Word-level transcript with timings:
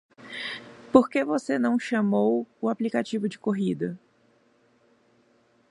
Por 0.91 1.07
que 1.11 1.23
você 1.23 1.59
não 1.59 1.77
chamou 1.77 2.47
o 2.59 2.69
aplicativo 2.69 3.29
de 3.29 3.37
corrida? 3.37 3.99